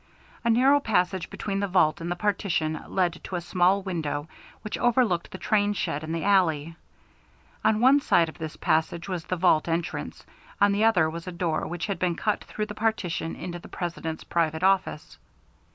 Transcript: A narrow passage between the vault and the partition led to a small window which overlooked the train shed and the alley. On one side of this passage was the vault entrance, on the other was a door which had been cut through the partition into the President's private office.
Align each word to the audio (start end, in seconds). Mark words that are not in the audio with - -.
A 0.43 0.49
narrow 0.49 0.79
passage 0.79 1.29
between 1.29 1.59
the 1.59 1.67
vault 1.67 2.01
and 2.01 2.09
the 2.09 2.15
partition 2.15 2.83
led 2.87 3.23
to 3.25 3.35
a 3.35 3.39
small 3.39 3.83
window 3.83 4.27
which 4.63 4.75
overlooked 4.79 5.29
the 5.29 5.37
train 5.37 5.73
shed 5.73 6.03
and 6.03 6.15
the 6.15 6.23
alley. 6.23 6.75
On 7.63 7.79
one 7.81 7.99
side 8.01 8.27
of 8.27 8.39
this 8.39 8.55
passage 8.55 9.07
was 9.07 9.25
the 9.25 9.35
vault 9.35 9.67
entrance, 9.67 10.25
on 10.59 10.71
the 10.71 10.83
other 10.85 11.07
was 11.07 11.27
a 11.27 11.31
door 11.31 11.67
which 11.67 11.85
had 11.85 11.99
been 11.99 12.15
cut 12.15 12.43
through 12.43 12.65
the 12.65 12.73
partition 12.73 13.35
into 13.35 13.59
the 13.59 13.69
President's 13.69 14.23
private 14.23 14.63
office. 14.63 15.19